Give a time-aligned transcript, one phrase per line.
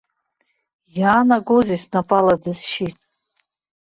[0.97, 2.97] Иаанагозеи снапала дысшьит?